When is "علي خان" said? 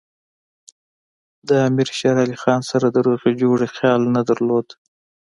2.23-2.61